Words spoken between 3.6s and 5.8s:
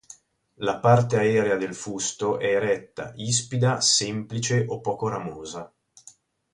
semplice o poco ramosa.